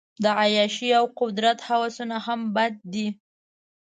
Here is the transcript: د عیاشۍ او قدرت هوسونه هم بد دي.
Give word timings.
د 0.23 0.25
عیاشۍ 0.41 0.89
او 0.99 1.05
قدرت 1.21 1.59
هوسونه 1.67 2.17
هم 2.25 2.39
بد 2.55 2.73
دي. 2.93 3.07